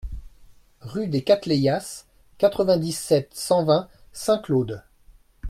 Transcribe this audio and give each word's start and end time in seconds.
Rue 0.79 1.07
des 1.09 1.23
Cattleyas, 1.23 2.05
quatre-vingt-dix-sept, 2.39 3.35
cent 3.35 3.63
vingt 3.65 3.87
Saint-Claude 4.13 4.81